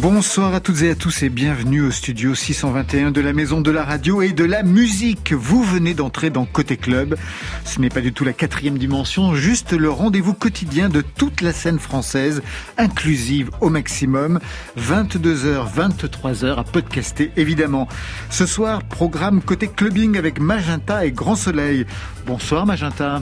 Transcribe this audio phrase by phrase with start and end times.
[0.00, 3.70] Bonsoir à toutes et à tous et bienvenue au studio 621 de la Maison de
[3.70, 5.34] la Radio et de la Musique.
[5.34, 7.18] Vous venez d'entrer dans Côté Club.
[7.66, 11.52] Ce n'est pas du tout la quatrième dimension, juste le rendez-vous quotidien de toute la
[11.52, 12.40] scène française,
[12.78, 14.40] inclusive au maximum.
[14.78, 17.86] 22h, 23h à podcaster évidemment.
[18.30, 21.84] Ce soir, programme Côté Clubbing avec Magenta et Grand Soleil.
[22.26, 23.20] Bonsoir Magenta.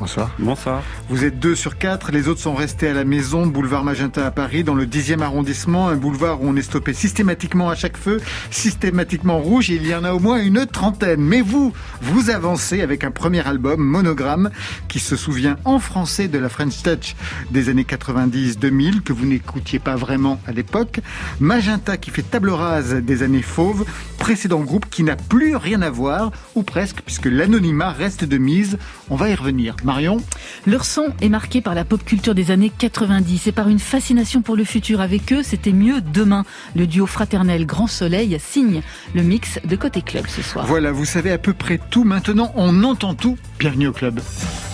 [0.00, 0.30] Bonsoir.
[0.38, 0.82] Bonsoir.
[1.08, 4.30] Vous êtes deux sur quatre, les autres sont restés à la maison, boulevard Magenta à
[4.30, 8.20] Paris, dans le 10e arrondissement, un boulevard où on est stoppé systématiquement à chaque feu,
[8.52, 11.20] systématiquement rouge, il y en a au moins une trentaine.
[11.20, 14.50] Mais vous, vous avancez avec un premier album, Monogramme,
[14.86, 17.16] qui se souvient en français de la French Touch
[17.50, 21.00] des années 90-2000, que vous n'écoutiez pas vraiment à l'époque.
[21.40, 23.84] Magenta qui fait table rase des années fauves,
[24.18, 28.78] précédent groupe qui n'a plus rien à voir, ou presque, puisque l'anonymat reste de mise.
[29.10, 29.74] On va y revenir.
[29.88, 30.18] Marion
[30.66, 34.42] Leur son est marqué par la pop culture des années 90 et par une fascination
[34.42, 35.00] pour le futur.
[35.00, 36.44] Avec eux, c'était mieux demain.
[36.76, 38.82] Le duo fraternel Grand Soleil signe
[39.14, 40.66] le mix de Côté Club ce soir.
[40.66, 42.04] Voilà, vous savez à peu près tout.
[42.04, 43.38] Maintenant, on entend tout.
[43.58, 44.20] Bienvenue au club.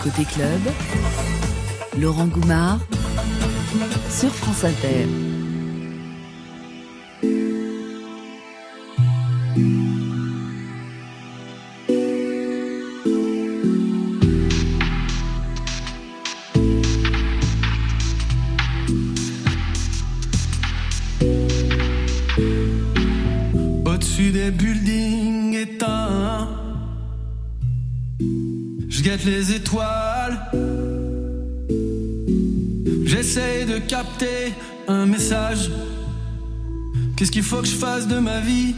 [0.03, 0.59] Côté Club,
[1.97, 2.79] Laurent Goumard
[4.09, 5.07] sur France Inter.
[29.25, 30.39] Les étoiles.
[33.05, 34.53] J'essaye de capter
[34.87, 35.71] un message.
[37.15, 38.75] Qu'est-ce qu'il faut que je fasse de ma vie?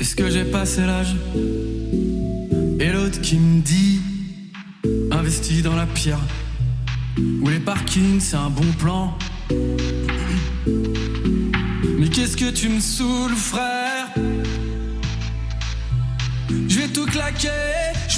[0.00, 1.16] Est-ce que j'ai passé l'âge?
[2.80, 4.00] Et l'autre qui me dit
[5.10, 6.20] Investi dans la pierre.
[7.18, 9.18] Où les parkings, c'est un bon plan.
[11.98, 14.06] Mais qu'est-ce que tu me saoules, frère?
[16.68, 17.48] Je vais tout claquer,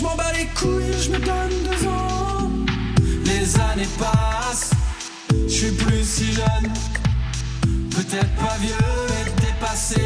[0.01, 2.51] je m'en bats les couilles, je me donne deux ans.
[3.27, 4.71] Les années passent,
[5.47, 6.73] je suis plus si jeune.
[7.91, 10.01] Peut-être pas vieux, mais dépassé.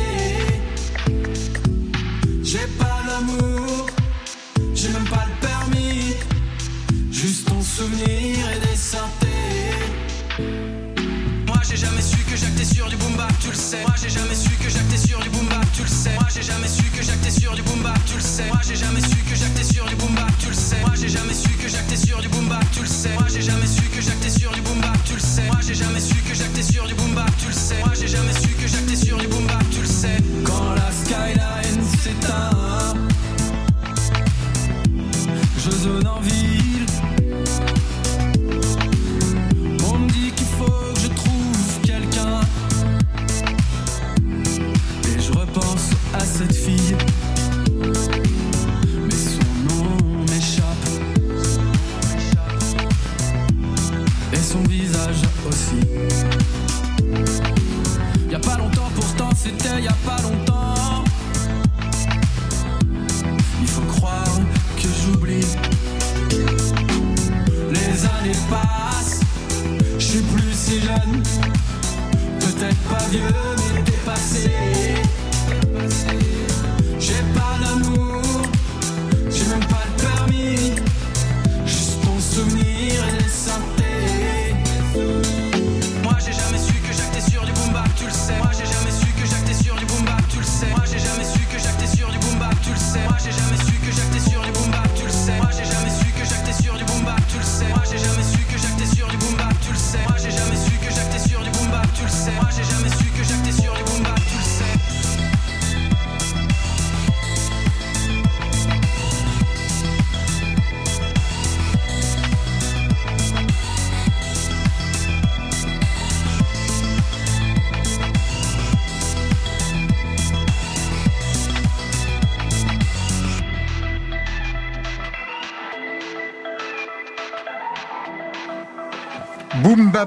[2.43, 3.87] J'ai pas l'amour,
[4.75, 6.15] j'ai même pas le permis.
[7.12, 8.74] Juste ton souvenir et des
[11.75, 13.81] j'ai jamais su que j'actais sur du boom bap, tu le sais.
[13.83, 16.15] Moi j'ai jamais su que j'actais sur du boom bap, tu le sais.
[16.15, 18.47] Moi j'ai jamais su que j'actais sur du boom bap, tu le sais.
[18.47, 20.81] Moi j'ai jamais su que j'actais sur du boom bap, tu le sais.
[20.81, 23.15] Moi j'ai jamais su que j'actais sur du boom bap, tu le sais.
[23.15, 25.47] Moi j'ai jamais su que j'actais sur du boom bap, tu le sais.
[25.47, 27.79] Moi j'ai jamais su que j'actais sur du boom bap, tu le sais.
[27.81, 30.17] Moi j'ai jamais su que j'actais sur du boom bap, tu le sais.
[30.45, 32.95] Quand la skyline s'éteint,
[35.59, 36.21] je zone en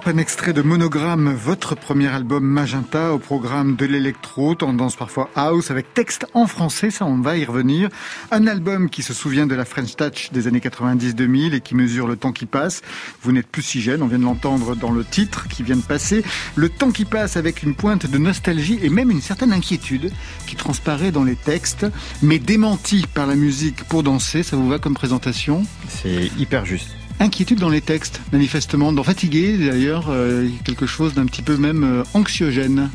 [0.05, 5.69] Un extrait de Monogramme, votre premier album Magenta au programme de l'électro, tendance parfois house,
[5.69, 7.89] avec texte en français, ça on va y revenir.
[8.31, 12.07] Un album qui se souvient de la French Touch des années 90-2000 et qui mesure
[12.07, 12.83] le temps qui passe.
[13.21, 15.81] Vous n'êtes plus si jeune, on vient de l'entendre dans le titre qui vient de
[15.81, 16.23] passer.
[16.55, 20.11] Le temps qui passe avec une pointe de nostalgie et même une certaine inquiétude
[20.45, 21.85] qui transparaît dans les textes,
[22.21, 25.65] mais démenti par la musique pour danser, ça vous va comme présentation?
[25.89, 31.25] C'est hyper juste inquiétude dans les textes, manifestement, dans Fatigué d'ailleurs, euh, quelque chose d'un
[31.25, 32.89] petit peu même euh, anxiogène.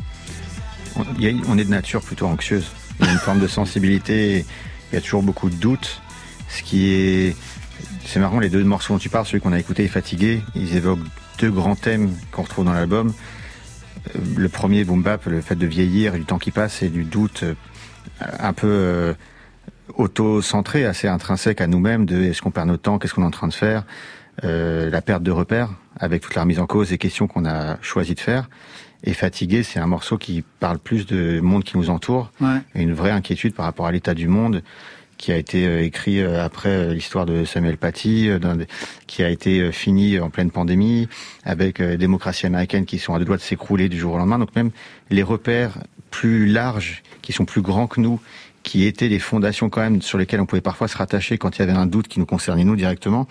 [0.95, 2.65] On, est de nature plutôt anxieuse.
[2.99, 4.45] Il y a une forme de sensibilité,
[4.91, 6.01] il y a toujours beaucoup de doutes.
[6.49, 7.35] Ce qui est.
[8.05, 10.75] C'est marrant, les deux morceaux dont tu parles, celui qu'on a écouté est Fatigué, ils
[10.75, 10.99] évoquent
[11.39, 13.11] deux grands thèmes qu'on retrouve dans l'album.
[14.15, 17.03] Euh, le premier, Boom Bap, le fait de vieillir, du temps qui passe et du
[17.05, 17.43] doute
[18.19, 19.15] un peu
[19.95, 23.31] auto-centré, assez intrinsèque à nous-mêmes, de est-ce qu'on perd notre temps, qu'est-ce qu'on est en
[23.31, 23.83] train de faire,
[24.43, 25.69] euh, la perte de repères,
[25.99, 28.49] avec toute la remise en cause des questions qu'on a choisi de faire.
[29.03, 32.31] Et Fatigué, c'est un morceau qui parle plus de monde qui nous entoure,
[32.73, 34.63] et une vraie inquiétude par rapport à l'état du monde,
[35.17, 38.29] qui a été euh, écrit euh, après l'histoire de Samuel Paty,
[39.07, 41.07] qui a été fini en pleine pandémie,
[41.43, 44.39] avec des démocraties américaines qui sont à deux doigts de s'écrouler du jour au lendemain.
[44.39, 44.71] Donc même
[45.09, 45.77] les repères
[46.09, 48.19] plus larges, qui sont plus grands que nous,
[48.63, 51.59] qui étaient les fondations quand même sur lesquelles on pouvait parfois se rattacher quand il
[51.59, 53.27] y avait un doute qui nous concernait nous directement.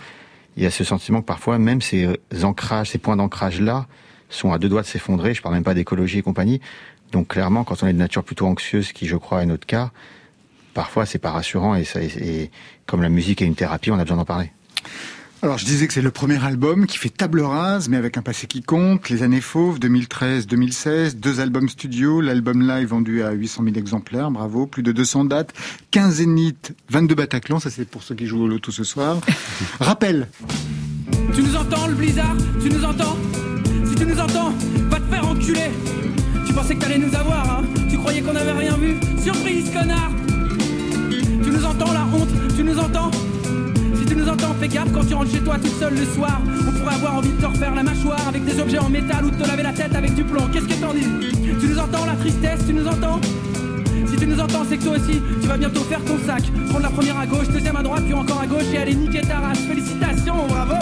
[0.55, 2.07] Il y a ce sentiment que parfois même ces
[2.43, 3.87] ancrages, ces points d'ancrage là
[4.29, 5.33] sont à deux doigts de s'effondrer.
[5.33, 6.61] Je parle même pas d'écologie et compagnie.
[7.11, 9.91] Donc clairement, quand on est de nature plutôt anxieuse, qui je crois est notre cas,
[10.73, 12.51] parfois c'est pas rassurant et, ça, et
[12.85, 14.51] comme la musique est une thérapie, on a besoin d'en parler.
[15.43, 18.21] Alors je disais que c'est le premier album qui fait table rase, mais avec un
[18.21, 19.09] passé qui compte.
[19.09, 24.67] Les années fauves, 2013-2016, deux albums studio, l'album live vendu à 800 000 exemplaires, bravo,
[24.67, 25.53] plus de 200 dates,
[25.91, 29.19] 15 zéniths, 22 Bataclan, ça c'est pour ceux qui jouent au loto ce soir.
[29.81, 30.29] Rappel.
[31.35, 32.37] Tu nous entends le blizzard?
[32.61, 33.17] Tu nous entends?
[33.83, 34.53] Si tu nous entends,
[34.89, 35.71] va te faire enculer.
[36.47, 37.42] Tu pensais que t'allais nous avoir,
[44.63, 46.41] fais gaffe quand tu rentres chez toi toute seule le soir.
[46.67, 49.29] On pourrait avoir envie de te refaire la mâchoire avec des objets en métal ou
[49.29, 50.47] de te laver la tête avec du plomb.
[50.51, 51.05] Qu'est-ce que t'en dis
[51.59, 53.19] Tu nous entends la tristesse, tu nous entends
[54.07, 56.43] si tu nous entends, c'est que toi aussi, tu vas bientôt faire ton sac.
[56.69, 59.21] Prendre la première à gauche, deuxième à droite, puis encore à gauche et aller niquer
[59.21, 59.57] ta race.
[59.59, 60.75] Félicitations, bravo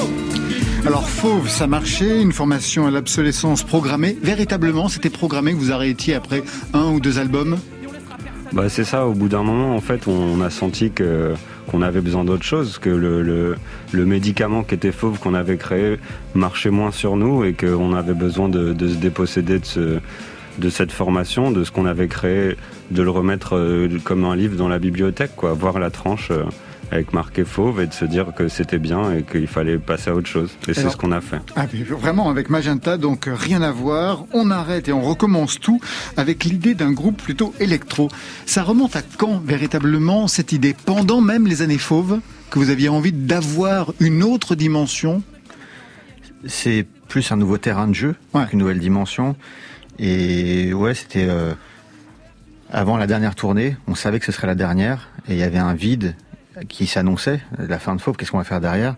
[0.84, 4.18] alors Fauve, ça marchait, une formation à l'obsolescence programmée.
[4.24, 6.44] Véritablement, c'était programmé que vous arrêtiez après
[6.74, 7.58] un ou deux albums
[8.52, 11.36] bah, C'est ça, au bout d'un moment, en fait, on a senti que
[11.72, 15.98] qu'on avait besoin d'autre chose, que le, médicament qui était fauve qu'on avait créé
[16.36, 20.00] marchait moins sur nous et qu'on avait besoin de, se déposséder de, ce,
[20.58, 22.58] de cette formation, de ce qu'on avait créé,
[22.92, 26.32] de le remettre euh, comme un livre dans la bibliothèque, voir la tranche.
[26.92, 30.14] Avec marqué fauve et de se dire que c'était bien et qu'il fallait passer à
[30.14, 30.52] autre chose.
[30.68, 31.40] Et c'est ce qu'on a fait.
[31.56, 34.26] Ah, vraiment, avec Magenta, donc rien à voir.
[34.34, 35.80] On arrête et on recommence tout
[36.18, 38.10] avec l'idée d'un groupe plutôt électro.
[38.46, 40.76] Ça remonte à quand véritablement cette idée?
[40.86, 45.24] Pendant même les années fauves que vous aviez envie d'avoir une autre dimension?
[46.46, 48.16] C'est plus un nouveau terrain de jeu,
[48.52, 49.38] une nouvelle dimension.
[49.98, 51.54] Et ouais, c'était euh,
[52.70, 53.78] avant la dernière tournée.
[53.88, 56.16] On savait que ce serait la dernière et il y avait un vide
[56.68, 58.96] qui s'annonçait, la fin de Fauve, qu'est-ce qu'on va faire derrière?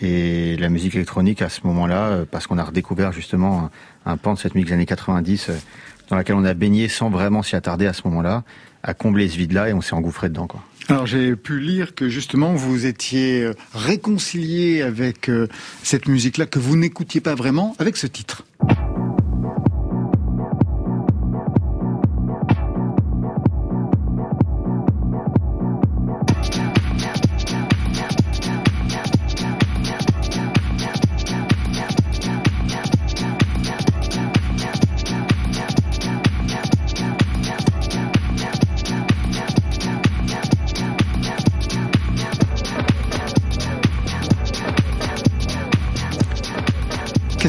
[0.00, 3.70] Et la musique électronique à ce moment-là, euh, parce qu'on a redécouvert justement
[4.06, 5.52] un, pan de cette musique des années 90 euh,
[6.08, 8.44] dans laquelle on a baigné sans vraiment s'y attarder à ce moment-là,
[8.82, 10.46] a comblé ce vide-là et on s'est engouffré dedans.
[10.46, 10.62] Quoi.
[10.88, 15.30] Alors j'ai pu lire que justement vous étiez euh, réconcilié avec
[15.82, 18.44] cette musique-là que vous n'écoutiez pas vraiment avec ce titre.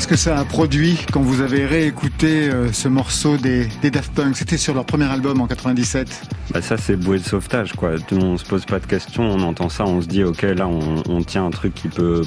[0.10, 4.36] Que ça a produit quand vous avez réécouté euh, ce morceau des, Daft Punk?
[4.36, 6.30] C'était sur leur premier album en 97.
[6.52, 7.92] Bah ça c'est bouée de sauvetage quoi.
[8.14, 11.22] On se pose pas de questions, on entend ça, on se dit ok là on,
[11.22, 12.24] tient un truc qui peut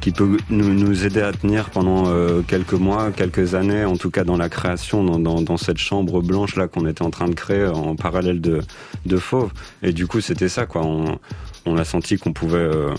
[0.00, 4.24] qui peut nous, aider à tenir pendant euh, quelques mois, quelques années, en tout cas
[4.24, 7.94] dans la création, dans, cette chambre blanche là qu'on était en train de créer en
[7.94, 8.62] parallèle de,
[9.04, 9.52] de Fauve.
[9.84, 10.82] Et du coup c'était ça quoi.
[10.84, 12.94] On, a senti qu'on pouvait euh,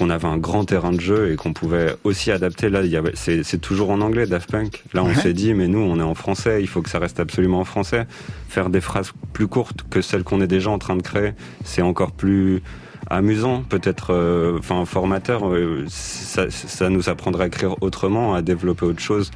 [0.00, 2.70] qu'on avait un grand terrain de jeu et qu'on pouvait aussi adapter.
[2.70, 2.80] Là,
[3.14, 4.82] c'est toujours en anglais, Daft Punk.
[4.94, 7.20] Là, on s'est dit, mais nous, on est en français, il faut que ça reste
[7.20, 8.06] absolument en français.
[8.48, 11.32] Faire des phrases plus courtes que celles qu'on est déjà en train de créer,
[11.64, 12.62] c'est encore plus
[13.10, 15.42] amusant, peut-être, euh, enfin formateur.
[15.88, 19.30] Ça, ça, nous apprendrait à écrire autrement, à développer autre chose,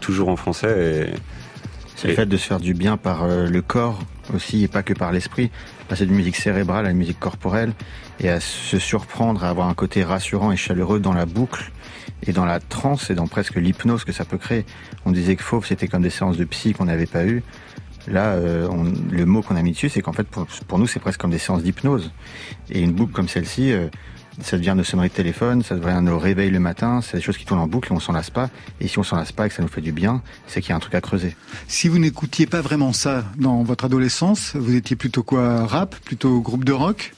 [0.00, 1.10] toujours en français.
[1.12, 1.14] Et,
[1.98, 3.98] c'est le fait de se faire du bien par le corps
[4.32, 5.50] aussi et pas que par l'esprit.
[5.88, 7.72] Passer de musique cérébrale à une musique corporelle
[8.20, 11.72] et à se surprendre, à avoir un côté rassurant et chaleureux dans la boucle
[12.24, 14.64] et dans la transe et dans presque l'hypnose que ça peut créer.
[15.06, 17.42] On disait que Fauve, c'était comme des séances de psy qu'on n'avait pas eues.
[18.06, 18.68] Là, euh,
[19.10, 21.38] le mot qu'on a mis dessus, c'est qu'en fait, pour, nous, c'est presque comme des
[21.38, 22.12] séances d'hypnose.
[22.70, 23.88] Et une boucle comme celle-ci, euh,
[24.40, 27.36] ça devient nos sonneries de téléphone, ça devient nos réveils le matin, c'est des choses
[27.36, 28.50] qui tournent en boucle et on s'en lasse pas.
[28.80, 30.70] Et si on s'en lasse pas et que ça nous fait du bien, c'est qu'il
[30.70, 31.36] y a un truc à creuser.
[31.66, 36.40] Si vous n'écoutiez pas vraiment ça dans votre adolescence, vous étiez plutôt quoi Rap Plutôt
[36.40, 37.14] groupe de rock?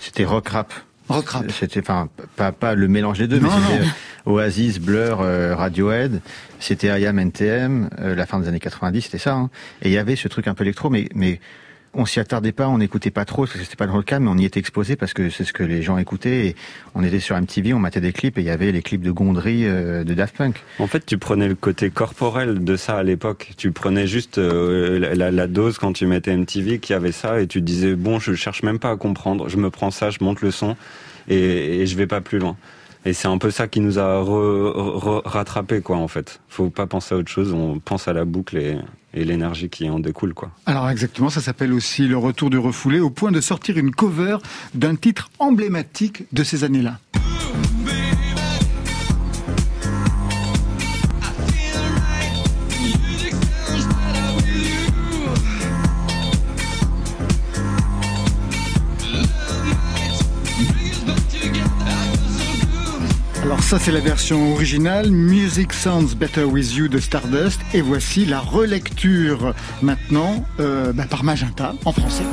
[0.00, 0.72] C'était rock rap.
[1.08, 1.50] Rock rap.
[1.50, 3.88] C'était enfin pas, pas le mélange des deux, mais c'était
[4.26, 6.20] Oasis, Blur, euh, Radiohead.
[6.58, 9.34] C'était IAM NTM, euh, la fin des années 90, c'était ça.
[9.34, 9.50] Hein.
[9.82, 11.40] Et il y avait ce truc un peu électro, mais mais
[11.94, 14.18] on s'y attardait pas, on n'écoutait pas trop parce que c'était pas dans le cas,
[14.18, 16.46] mais on y était exposé parce que c'est ce que les gens écoutaient.
[16.46, 16.56] Et
[16.94, 19.10] on était sur MTV, on matait des clips et il y avait les clips de
[19.10, 20.62] Gondry de Daft Punk.
[20.78, 23.52] En fait, tu prenais le côté corporel de ça à l'époque.
[23.56, 27.60] Tu prenais juste la, la, dose quand tu mettais MTV qui avait ça et tu
[27.60, 30.50] disais bon, je cherche même pas à comprendre, je me prends ça, je monte le
[30.50, 30.76] son
[31.28, 32.56] et, et je vais pas plus loin.
[33.04, 34.22] Et c'est un peu ça qui nous a
[35.24, 36.40] rattrapé, quoi, en fait.
[36.48, 38.76] Faut pas penser à autre chose, on pense à la boucle et,
[39.14, 40.50] et l'énergie qui en découle, quoi.
[40.66, 44.38] Alors exactement, ça s'appelle aussi le retour du refoulé, au point de sortir une cover
[44.74, 46.98] d'un titre emblématique de ces années-là.
[63.72, 68.38] Ça c'est la version originale, Music Sounds Better With You de Stardust, et voici la
[68.38, 72.24] relecture maintenant euh, bah, par Magenta en français.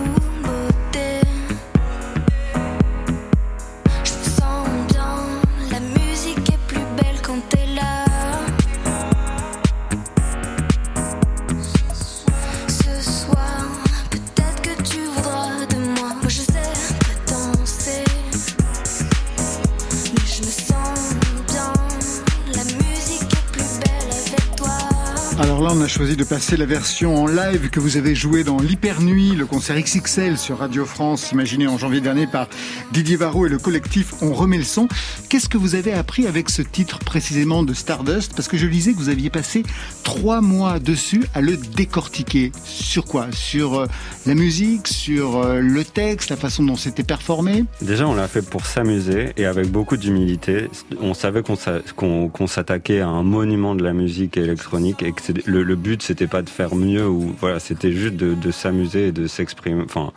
[25.40, 29.36] On a choisi de passer la version en live que vous avez jouée dans l'Hypernuit,
[29.36, 32.48] le concert XXL sur Radio France, imaginé en janvier dernier par
[32.94, 34.88] Didier Varro et le collectif On remet le son.
[35.28, 38.34] Qu'est-ce que vous avez appris avec ce titre précisément de Stardust?
[38.36, 39.64] Parce que je lisais que vous aviez passé
[40.04, 42.52] trois mois dessus à le décortiquer.
[42.64, 43.28] Sur quoi?
[43.32, 43.86] Sur euh,
[44.26, 47.66] la musique, sur euh, le texte, la façon dont c'était performé?
[47.82, 50.70] Déjà, on l'a fait pour s'amuser et avec beaucoup d'humilité.
[51.02, 55.76] On savait qu'on s'attaquait à un monument de la musique électronique et que le le,
[55.76, 59.84] but c'était pas de faire mieux ou voilà, c'était juste de, s'amuser et de s'exprimer,
[59.84, 60.12] enfin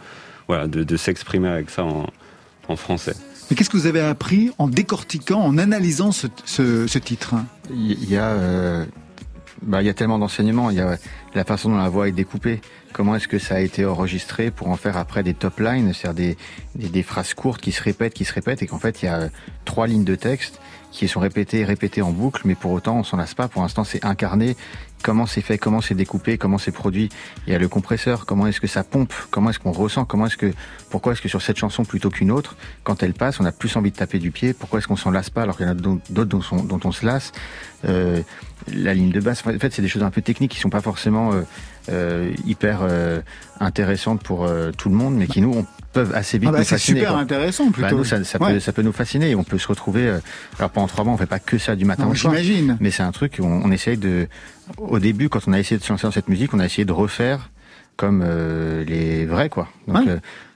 [0.49, 3.15] voilà, de, s'exprimer avec ça en, français.
[3.51, 7.35] Mais qu'est-ce que vous avez appris en décortiquant, en analysant ce, titre?
[7.71, 8.87] Il y a, euh,
[9.63, 10.71] bah, il y a tellement d'enseignements.
[10.71, 10.97] Il y a
[11.35, 12.61] la façon dont la voix est découpée.
[12.93, 16.37] Comment est-ce que ça a été enregistré pour en faire après des top lines, c'est-à-dire
[16.75, 19.09] des, des, phrases courtes qui se répètent, qui se répètent, et qu'en fait il y
[19.09, 19.31] a
[19.65, 20.61] trois lignes de texte
[20.91, 23.49] qui sont répétées, répétées en boucle, mais pour autant on s'en lasse pas.
[23.49, 24.57] Pour l'instant, c'est incarné
[25.03, 27.09] comment c'est fait, comment c'est découpé, comment c'est produit.
[27.47, 30.27] Il y a le compresseur, comment est-ce que ça pompe, comment est-ce qu'on ressent, comment
[30.27, 30.53] est-ce que,
[30.91, 33.77] pourquoi est-ce que sur cette chanson plutôt qu'une autre, quand elle passe, on a plus
[33.77, 34.55] envie de taper du pied.
[34.55, 37.05] Pourquoi est-ce qu'on s'en lasse pas alors qu'il y en a d'autres dont, on se
[37.05, 37.33] lasse.
[37.85, 38.23] Euh,
[38.73, 40.81] la ligne de basse, en fait, c'est des choses un peu techniques qui sont pas
[40.81, 41.43] forcément euh,
[41.91, 42.81] euh, hyper
[43.61, 47.01] intéressantes pour tout le monde, mais qui nous peuvent assez vite ah bah, nous fasciner.
[47.01, 47.89] C'est super intéressant plutôt.
[47.89, 50.19] Bah, nous, ça, ça, peut, ça, peut, nous fasciner on peut se retrouver.
[50.59, 52.35] alors pendant trois mois, on fait pas que ça du matin au soir.
[52.35, 52.77] J'imagine.
[52.81, 54.29] Mais c'est un truc où on, on essaye de.
[54.79, 56.85] Au début, quand on a essayé de se lancer dans cette musique, on a essayé
[56.85, 57.51] de refaire
[57.97, 58.25] comme
[58.87, 59.69] les vrais, quoi.
[59.87, 60.09] Donc,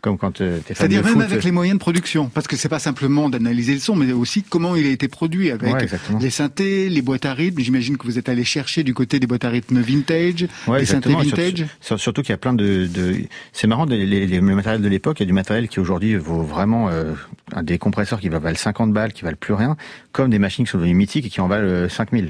[0.07, 3.29] comme quand euh, C'est-à-dire même avec les moyens de production, parce que c'est pas simplement
[3.29, 5.75] d'analyser le son, mais aussi comment il a été produit avec
[6.21, 7.61] les synthés, les boîtes à rythme.
[7.61, 10.47] J'imagine que vous êtes allé chercher du côté des boîtes à rythme vintage,
[10.79, 11.67] les synthés vintage.
[11.81, 13.17] surtout qu'il y a plein de, de...
[13.53, 16.15] c'est marrant, les, les, les matériels de l'époque, il y a du matériel qui aujourd'hui
[16.15, 17.15] vaut vraiment euh,
[17.63, 19.77] des compresseurs qui valent 50 balles, qui valent plus rien,
[20.13, 22.27] comme des machines qui sont devenues mythiques et qui en valent 5000.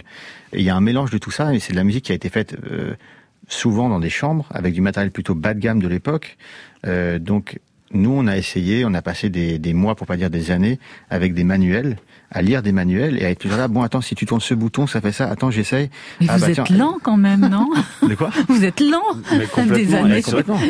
[0.55, 2.13] Et il y a un mélange de tout ça, et c'est de la musique qui
[2.13, 2.57] a été faite.
[2.71, 2.95] Euh,
[3.49, 6.37] souvent dans des chambres avec du matériel plutôt bas de gamme de l'époque.
[6.87, 7.59] Euh, donc
[7.93, 10.79] nous, on a essayé, on a passé des, des, mois, pour pas dire des années,
[11.09, 11.97] avec des manuels,
[12.31, 13.69] à lire des manuels et à être plus là.
[13.69, 15.31] Bon, attends, si tu tournes ce bouton, ça fait ça.
[15.31, 15.91] Attends, j'essaye.
[16.21, 17.69] Mais ah, vous bah, êtes lent quand même, non
[18.09, 19.03] De quoi Vous êtes lent.
[19.39, 19.77] Mais complètement.
[19.77, 20.23] Des années.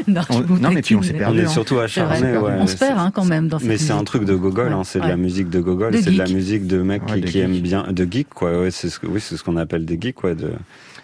[0.09, 0.23] Non,
[0.61, 1.41] non, mais puis on s'est perdu.
[1.41, 2.37] On est surtout acharné.
[2.37, 4.73] Ouais, on se perd hein, quand même dans cette Mais c'est un truc de Gogol.
[4.73, 5.97] Hein, c'est de la musique de Gogol.
[5.97, 8.61] C'est de la musique de mecs qui, qui aiment bien, de geeks quoi.
[8.61, 10.35] Ouais, c'est ce que, oui, c'est ce qu'on appelle des geeks quoi.
[10.35, 10.53] De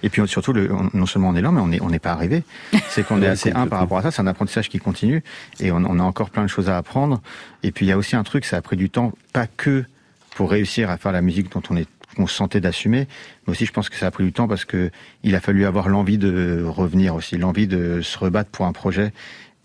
[0.02, 2.42] Et puis surtout, le, non seulement on est lent, mais on n'est on pas arrivé.
[2.88, 4.10] C'est qu'on est assez un par rapport à ça.
[4.10, 5.22] C'est un apprentissage qui continue
[5.60, 7.20] et on, on, a encore plein de choses à apprendre.
[7.62, 9.84] Et puis il y a aussi un truc, ça a pris du temps, pas que
[10.34, 13.08] pour réussir à faire la musique dont on est qu'on se sentait d'assumer,
[13.46, 14.90] mais aussi je pense que ça a pris du temps parce que
[15.22, 19.12] il a fallu avoir l'envie de revenir aussi, l'envie de se rebattre pour un projet.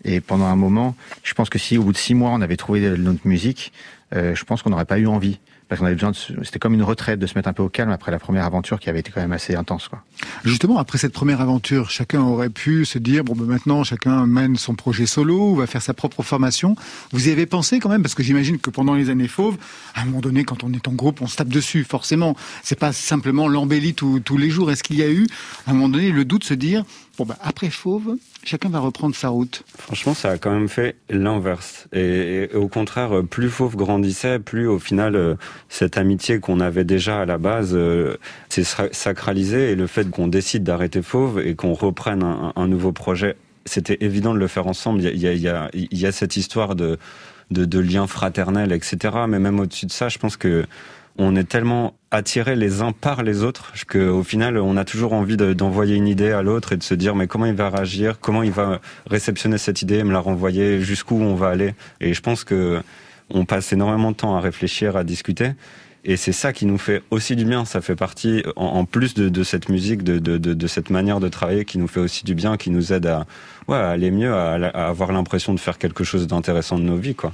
[0.04, 2.56] Et pendant un moment, je pense que si au bout de six mois on avait
[2.56, 3.72] trouvé notre musique,
[4.14, 5.38] euh, je pense qu'on n'aurait pas eu envie
[5.68, 7.68] parce qu'on avait besoin de, c'était comme une retraite de se mettre un peu au
[7.68, 10.02] calme après la première aventure qui avait été quand même assez intense, quoi.
[10.44, 14.56] Justement, après cette première aventure, chacun aurait pu se dire, bon, ben maintenant, chacun mène
[14.56, 16.74] son projet solo, ou va faire sa propre formation.
[17.12, 18.02] Vous y avez pensé quand même?
[18.02, 19.58] Parce que j'imagine que pendant les années fauves,
[19.94, 22.36] à un moment donné, quand on est en groupe, on se tape dessus, forcément.
[22.62, 24.70] C'est pas simplement l'embellie tous, les jours.
[24.70, 25.26] Est-ce qu'il y a eu,
[25.66, 26.84] à un moment donné, le doute de se dire,
[27.18, 29.64] bon, ben, après fauve, chacun va reprendre sa route.
[29.76, 31.88] Franchement, ça a quand même fait l'inverse.
[31.92, 35.34] Et, au contraire, plus Fauve grandissait, plus au final, euh,
[35.68, 38.16] cette amitié qu'on avait déjà à la base euh,
[38.48, 39.72] s'est sacralisée.
[39.72, 42.22] Et le fait qu'on décide d'arrêter Fauve et qu'on reprenne
[42.54, 45.02] un, nouveau projet, c'était évident de le faire ensemble.
[45.02, 46.98] Il y a, cette histoire de,
[47.50, 49.16] de lien fraternel, etc.
[49.28, 50.64] Mais même au-dessus de ça, je pense que
[51.18, 55.36] on est tellement attirés les uns par les autres qu'au final on a toujours envie
[55.36, 58.42] d'envoyer une idée à l'autre et de se dire mais comment il va réagir, comment
[58.42, 61.74] il va réceptionner cette idée, me la renvoyer, jusqu'où on va aller.
[62.00, 62.80] Et je pense que
[63.30, 65.52] on passe énormément de temps à réfléchir, à discuter.
[66.04, 67.64] Et c'est ça qui nous fait aussi du bien.
[67.64, 71.88] Ça fait partie, en, plus de, cette musique, de, cette manière de travailler, qui nous
[71.88, 73.26] fait aussi du bien, qui nous aide à,
[73.68, 77.14] ouais, aller mieux, à, à avoir l'impression de faire quelque chose d'intéressant de nos vies,
[77.14, 77.32] quoi.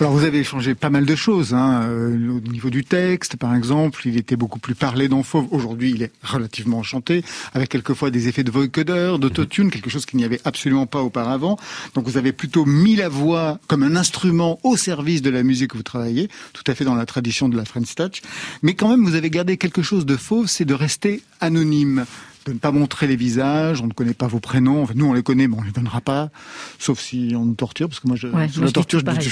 [0.00, 1.54] Alors vous avez changé pas mal de choses.
[1.54, 1.82] Hein.
[1.84, 5.46] Euh, au niveau du texte, par exemple, il était beaucoup plus parlé dans Fauve.
[5.50, 7.24] Aujourd'hui, il est relativement chanté,
[7.54, 11.58] avec quelquefois des effets de vocoder, d'autotune, quelque chose qu'il n'y avait absolument pas auparavant.
[11.94, 15.72] Donc vous avez plutôt mis la voix comme un instrument au service de la musique
[15.72, 18.22] que vous travaillez, tout à fait dans la tradition de la French Touch.
[18.62, 22.04] Mais quand même, vous avez gardé quelque chose de fauve, c'est de rester anonyme
[22.46, 24.82] de ne pas montrer les visages, on ne connaît pas vos prénoms.
[24.82, 26.30] Enfin, nous, on les connaît, mais on les donnera pas,
[26.78, 29.30] sauf si on nous torture, parce que moi, je, ouais, sous la torture, je, je,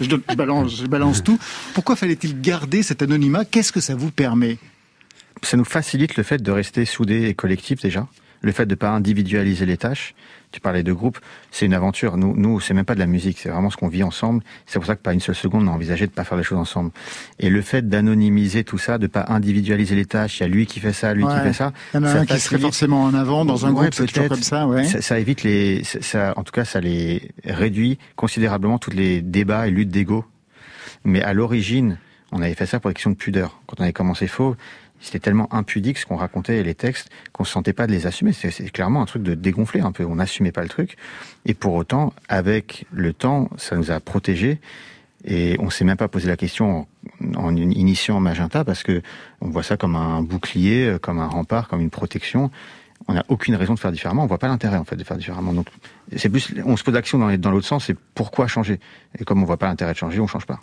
[0.00, 1.38] je, je, balance, je balance tout.
[1.74, 3.44] Pourquoi fallait-il garder cet anonymat?
[3.44, 4.58] Qu'est-ce que ça vous permet?
[5.42, 8.06] Ça nous facilite le fait de rester soudés et collectifs déjà,
[8.42, 10.14] le fait de ne pas individualiser les tâches.
[10.52, 11.18] Tu parlais de groupe,
[11.50, 12.16] c'est une aventure.
[12.16, 14.42] Nous, nous, c'est même pas de la musique, c'est vraiment ce qu'on vit ensemble.
[14.66, 16.44] C'est pour ça que pas une seule seconde on a envisagé de pas faire les
[16.44, 16.90] choses ensemble.
[17.38, 20.66] Et le fait d'anonymiser tout ça, de pas individualiser les tâches, il y a lui
[20.66, 21.34] qui fait ça, lui ouais.
[21.34, 21.72] qui fait ça.
[21.94, 23.94] Il y en a ça un qui serait forcément en avant dans un ouais, groupe,
[23.94, 24.84] c'est comme ça, ouais.
[24.84, 29.66] Ça, ça évite les, ça, en tout cas, ça les réduit considérablement tous les débats
[29.66, 30.24] et luttes d'ego.
[31.04, 31.98] Mais à l'origine,
[32.32, 33.60] on avait fait ça pour des questions de pudeur.
[33.66, 34.56] Quand on avait commencé faux,
[35.00, 38.06] c'était tellement impudique ce qu'on racontait et les textes qu'on se sentait pas de les
[38.06, 38.32] assumer.
[38.32, 40.04] C'est clairement un truc de dégonfler un peu.
[40.04, 40.96] On n'assumait pas le truc.
[41.44, 44.60] Et pour autant, avec le temps, ça nous a protégés.
[45.24, 46.86] Et on s'est même pas posé la question
[47.20, 49.02] en, en initiant Magenta parce que
[49.40, 52.50] on voit ça comme un bouclier, comme un rempart, comme une protection.
[53.08, 54.22] On n'a aucune raison de faire différemment.
[54.22, 55.52] On voit pas l'intérêt en fait de faire différemment.
[55.52, 55.66] Donc
[56.16, 57.86] c'est plus, on se pose l'action dans, dans l'autre sens.
[57.86, 58.78] C'est pourquoi changer?
[59.18, 60.60] Et comme on voit pas l'intérêt de changer, on change pas.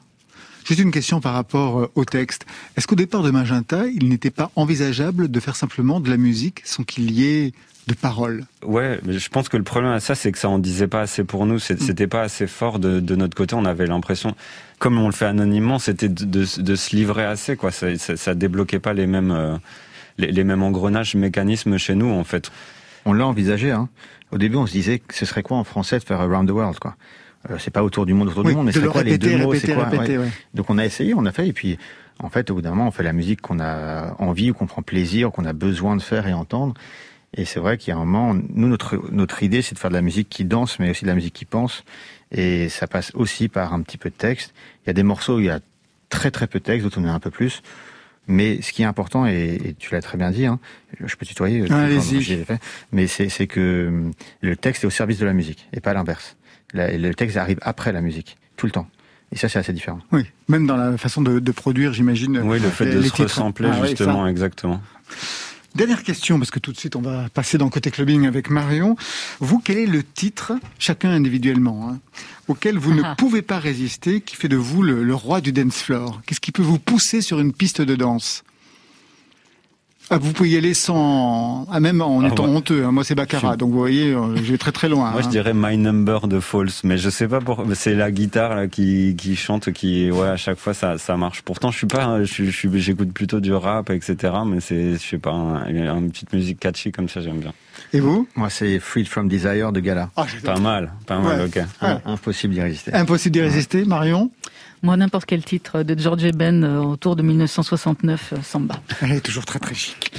[0.69, 2.45] Juste une question par rapport au texte.
[2.77, 6.61] Est-ce qu'au départ de Magenta, il n'était pas envisageable de faire simplement de la musique
[6.63, 7.53] sans qu'il y ait
[7.87, 8.45] de paroles?
[8.63, 11.01] Ouais, mais je pense que le problème à ça, c'est que ça en disait pas
[11.01, 11.57] assez pour nous.
[11.57, 13.55] C'était pas assez fort de, de notre côté.
[13.55, 14.35] On avait l'impression,
[14.77, 17.55] comme on le fait anonymement, c'était de, de, de, se livrer assez.
[17.55, 19.57] Quoi, ça, ça, ça débloquait pas les mêmes, euh,
[20.19, 22.51] les, les, mêmes engrenages, mécanismes chez nous, en fait.
[23.05, 23.71] On l'a envisagé.
[23.71, 23.89] Hein.
[24.31, 26.51] Au début, on se disait que ce serait quoi en français de faire Around the
[26.51, 26.95] World, quoi.
[27.49, 29.37] Euh, c'est pas autour du monde, autour oui, du monde, mais c'est quoi répéter, les
[29.37, 30.27] deux mots, c'est quoi répéter, ouais.
[30.53, 31.77] Donc on a essayé, on a fait, et puis
[32.19, 34.67] en fait, au bout d'un moment, on fait la musique qu'on a envie, ou qu'on
[34.67, 36.73] prend plaisir, qu'on a besoin de faire et entendre.
[37.35, 39.91] Et c'est vrai qu'il y a un moment, nous, notre, notre idée, c'est de faire
[39.91, 41.83] de la musique qui danse, mais aussi de la musique qui pense.
[42.31, 44.53] Et ça passe aussi par un petit peu de texte.
[44.83, 45.59] Il y a des morceaux où il y a
[46.09, 47.61] très très peu de texte, d'autres on a un peu plus.
[48.27, 50.59] Mais ce qui est important, et, et tu l'as très bien dit, hein,
[51.03, 51.87] je peux tutoyer, ah,
[52.45, 52.59] fait,
[52.91, 56.35] mais c'est que le texte est au service de la musique, et pas l'inverse.
[56.73, 58.87] Le texte arrive après la musique, tout le temps.
[59.31, 59.99] Et ça, c'est assez différent.
[60.11, 62.39] Oui, même dans la façon de, de produire, j'imagine.
[62.43, 63.23] Oui, le fait les, de les se titres.
[63.29, 64.81] ressembler, Ah, justement, oui, exactement.
[65.75, 68.95] Dernière question, parce que tout de suite on va passer dans côté clubbing avec Marion.
[69.39, 71.99] Vous, quel est le titre, chacun individuellement, hein,
[72.47, 73.09] auquel vous Ah.
[73.11, 76.21] ne pouvez pas résister, qui fait de vous le, le roi du dance floor?
[76.25, 78.43] Qu'est-ce qui peut vous pousser sur une piste de danse?
[80.09, 82.55] Ah, vous pouvez y aller sans, ah, même en Ah, étant ouais.
[82.55, 82.85] honteux.
[82.85, 82.91] hein.
[82.91, 85.11] Moi, c'est Baccarat, Je- donc vous voyez, euh, je vais très très loin.
[85.11, 85.29] Moi, je hein.
[85.29, 87.63] dirais My Number de False, mais je sais pas pour.
[87.73, 91.41] C'est la guitare là qui qui chante, qui ouais à chaque fois ça ça marche.
[91.43, 94.33] Pourtant, je suis pas, je suis- je suis- j'écoute plutôt du rap, etc.
[94.45, 97.53] Mais c'est, je sais pas, un- une petite musique catchy comme ça, j'aime bien.
[97.93, 98.27] Et vous?
[98.35, 100.09] Moi, c'est Freed from Desire de Gala.
[100.15, 100.25] ah.
[100.43, 101.61] Pas mal, pas mal, Ouais.
[101.81, 101.89] ok.
[102.05, 102.93] Impossible d'y résister.
[102.93, 104.29] Impossible d'y résister, Marion?
[104.81, 108.75] Moi, n'importe quel titre de George Ben euh, autour de 1969, euh, Samba.
[109.01, 110.11] Elle est toujours très très chic.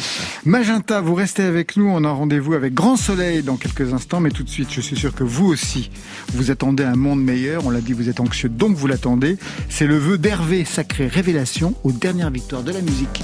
[0.44, 1.88] Magenta, vous restez avec nous.
[1.88, 4.96] On a rendez-vous avec Grand Soleil dans quelques instants, mais tout de suite, je suis
[4.96, 5.90] sûr que vous aussi,
[6.34, 7.64] vous attendez un monde meilleur.
[7.64, 9.38] On l'a dit, vous êtes anxieux, donc vous l'attendez.
[9.70, 13.22] C'est le vœu d'Hervé, sacré révélation, aux dernières victoires de la musique.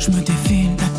[0.00, 0.89] Je me défile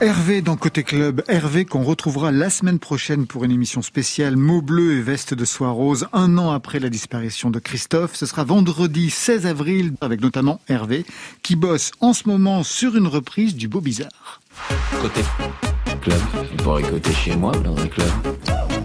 [0.00, 1.22] Hervé dans Côté Club.
[1.26, 5.44] Hervé qu'on retrouvera la semaine prochaine pour une émission spéciale Mots bleus et veste de
[5.46, 8.14] soie rose, un an après la disparition de Christophe.
[8.14, 11.06] Ce sera vendredi 16 avril avec notamment Hervé
[11.42, 14.42] qui bosse en ce moment sur une reprise du Beau Bizarre.
[15.00, 15.22] Côté
[16.02, 16.20] club.
[16.52, 18.08] Il pourrait côté chez moi dans un club.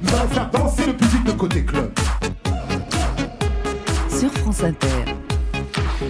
[0.04, 1.92] Va faire danser le public de côté club.
[4.10, 5.21] Sur France Inter.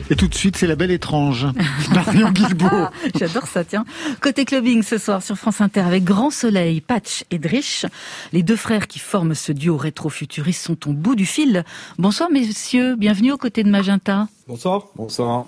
[0.09, 1.47] Et tout de suite, c'est la belle étrange.
[1.93, 2.67] Marion Guilbault.
[2.71, 3.85] Ah, J'adore ça, tiens.
[4.21, 7.85] Côté clubbing ce soir sur France Inter avec Grand Soleil, Patch et Drish.
[8.33, 11.63] Les deux frères qui forment ce duo rétro-futuriste sont au bout du fil.
[11.97, 14.27] Bonsoir messieurs, bienvenue aux côtés de Magenta.
[14.47, 14.85] Bonsoir.
[14.95, 15.45] Bonsoir.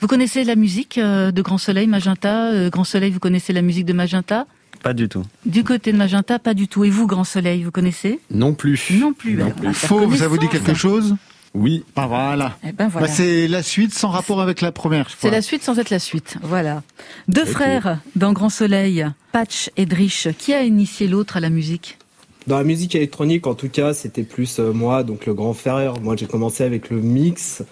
[0.00, 2.50] Vous connaissez la musique euh, de Grand Soleil, Magenta?
[2.52, 4.46] Euh, Grand Soleil, vous connaissez la musique de Magenta?
[4.82, 5.22] Pas du tout.
[5.46, 6.84] Du côté de Magenta, pas du tout.
[6.84, 8.20] Et vous, Grand Soleil, vous connaissez?
[8.30, 8.78] Non plus.
[9.00, 9.36] Non plus.
[9.36, 11.16] Non va faire Fauve, ça vous dit quelque chose?
[11.54, 11.84] Oui.
[11.94, 12.58] Ah voilà.
[12.66, 13.06] Eh ben voilà.
[13.06, 15.08] Bah, c'est la suite sans rapport avec la première.
[15.08, 16.36] je C'est la suite sans être la suite.
[16.42, 16.82] Voilà.
[17.28, 20.28] Deux frères dans Grand Soleil, Patch et Drish.
[20.36, 21.98] Qui a initié l'autre à la musique?
[22.46, 25.94] Dans la musique électronique, en tout cas, c'était plus euh, moi, donc le grand frère.
[26.02, 27.62] Moi, j'ai commencé avec le mix.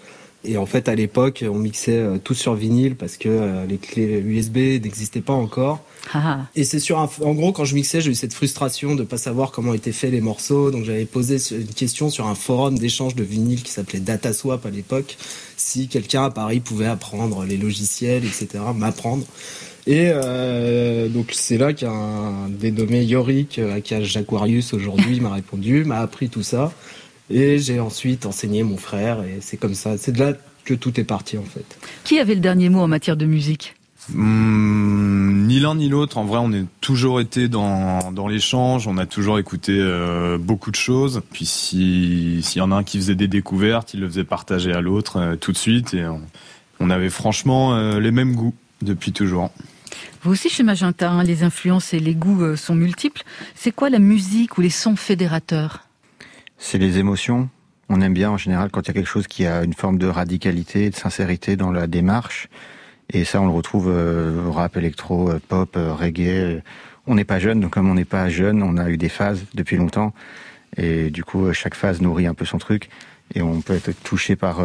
[0.45, 3.77] Et en fait, à l'époque, on mixait euh, tout sur vinyle parce que euh, les
[3.77, 5.81] clés USB n'existaient pas encore.
[6.13, 9.05] Ah, Et c'est sur un, en gros, quand je mixais, j'ai eu cette frustration de
[9.05, 10.71] pas savoir comment étaient faits les morceaux.
[10.71, 14.71] Donc j'avais posé une question sur un forum d'échange de vinyle qui s'appelait Dataswap à
[14.71, 15.17] l'époque.
[15.57, 19.25] Si quelqu'un à Paris pouvait apprendre les logiciels, etc., m'apprendre.
[19.87, 26.01] Et euh, donc c'est là qu'un dénommé Yorick, euh, aka Jaguarius aujourd'hui, m'a répondu, m'a
[26.01, 26.73] appris tout ça.
[27.31, 29.23] Et j'ai ensuite enseigné mon frère.
[29.25, 29.97] Et c'est comme ça.
[29.99, 30.35] C'est de là
[30.65, 31.65] que tout est parti en fait.
[32.05, 33.75] Qui avait le dernier mot en matière de musique?
[34.09, 36.19] Hmm, ni l'un ni l'autre.
[36.19, 38.89] En vrai, on a toujours été dans, dans l'échange.
[38.89, 41.23] On a toujours écouté euh, beaucoup de choses.
[41.33, 44.73] Puis si s'il y en a un qui faisait des découvertes, il le faisait partager
[44.73, 45.95] à l'autre euh, tout de suite.
[45.95, 46.21] Et on,
[46.81, 49.51] on avait franchement euh, les mêmes goûts depuis toujours.
[50.23, 53.23] Vous aussi chez Magenta, hein, les influences et les goûts euh, sont multiples.
[53.55, 55.87] C'est quoi la musique ou les sons fédérateurs?
[56.59, 57.49] C'est les émotions.
[57.89, 59.99] On aime bien en général quand il y a quelque chose qui a une forme
[59.99, 62.49] de radicalité, de sincérité dans la démarche.
[63.15, 66.63] Et ça, on le retrouve euh, rap, électro, euh, pop, euh, reggae.
[67.07, 69.45] On n'est pas jeune, donc comme on n'est pas jeune, on a eu des phases
[69.55, 70.15] depuis longtemps.
[70.77, 72.89] Et du coup, chaque phase nourrit un peu son truc.
[73.35, 74.61] Et on peut être touché par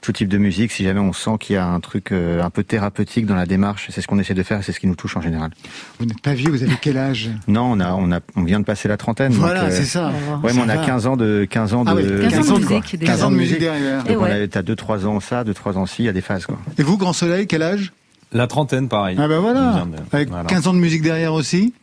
[0.00, 2.48] tout type de musique si jamais on sent qu'il y a un truc euh, un
[2.50, 3.88] peu thérapeutique dans la démarche.
[3.90, 5.50] C'est ce qu'on essaie de faire et c'est ce qui nous touche en général.
[5.98, 7.30] Vous n'êtes pas vieux, vous avez quel âge?
[7.48, 9.32] Non, on a, on a, on vient de passer la trentaine.
[9.32, 10.12] Voilà, euh, c'est ça.
[10.42, 10.86] Ouais, mais on a Ça va.
[10.86, 13.12] 15 ans de, 15 ans de, Ah oui, 15 ans de musique, déjà.
[13.12, 14.04] 15 ans de musique derrière.
[14.04, 14.42] Donc on ouais.
[14.42, 16.58] a, t'as 2-3 ans ça, 2-3 ans ci, il y a des phases quoi.
[16.78, 17.92] Et vous, Grand Soleil, quel âge?
[18.32, 19.16] La trentaine, pareil.
[19.18, 19.84] Ah ben voilà.
[19.84, 20.44] de- Avec voilà.
[20.44, 21.74] 15 ans de musique derrière aussi?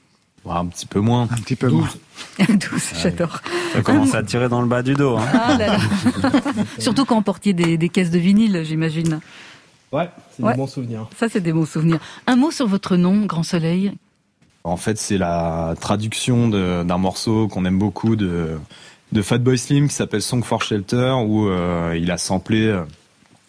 [0.45, 1.23] Ouais, un petit peu moins.
[1.23, 1.89] Un petit peu moins.
[2.49, 2.57] 12,
[3.01, 3.41] j'adore.
[3.73, 5.17] Ça commence à tirer dans le bas du dos.
[5.17, 5.25] Hein.
[5.33, 5.79] Ah là là.
[6.79, 9.19] Surtout quand on portait des, des caisses de vinyle, j'imagine.
[9.91, 10.51] Ouais, c'est Ouais.
[10.53, 11.07] des bons souvenirs.
[11.17, 11.99] Ça, c'est des bons souvenirs.
[12.27, 13.93] Un mot sur votre nom, Grand Soleil?
[14.63, 18.57] En fait, c'est la traduction d'un morceau qu'on aime beaucoup de,
[19.13, 22.81] de Fatboy Slim qui s'appelle Song for Shelter où euh, il a samplé euh,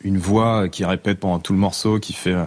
[0.05, 2.45] une voix qui répète pendant tout le morceau qui fait euh,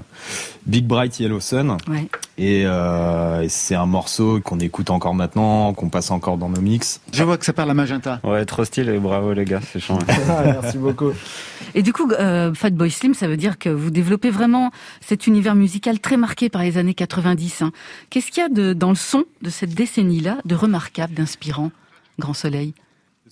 [0.65, 1.77] Big Bright Yellow Sun.
[1.87, 2.07] Ouais.
[2.37, 6.61] Et, euh, et c'est un morceau qu'on écoute encore maintenant, qu'on passe encore dans nos
[6.61, 7.01] mix.
[7.11, 8.19] Je vois que ça parle à Magenta.
[8.23, 10.05] Ouais, trop stylé, bravo les gars, c'est changé.
[10.45, 11.11] Merci beaucoup.
[11.75, 15.55] Et du coup, euh, Fatboy Slim, ça veut dire que vous développez vraiment cet univers
[15.55, 17.61] musical très marqué par les années 90.
[17.63, 17.71] hein.
[18.09, 21.71] Qu'est-ce qu'il y a de, dans le son de cette décennie-là de remarquable, d'inspirant,
[22.19, 22.73] Grand Soleil?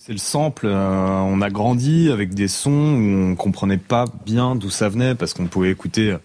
[0.02, 0.64] C'est le sample.
[0.64, 5.14] euh, on a grandi avec des sons où on comprenait pas bien d'où ça venait
[5.14, 6.18] parce qu'on pouvait écouter euh,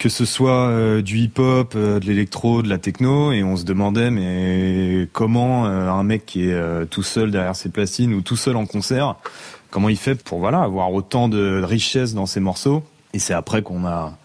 [0.00, 3.62] que ce soit euh, du hip-hop, euh, de l'électro, de la techno, et on se
[3.62, 8.56] demandait mais comment un mec qui est tout seul derrière ses platines ou tout seul
[8.56, 9.14] en concert,
[9.70, 12.82] comment il fait pour voilà avoir autant de richesse dans ses morceaux.
[13.14, 14.18] Et c'est après qu'on a